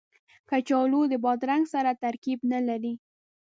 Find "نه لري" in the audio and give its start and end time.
2.51-2.93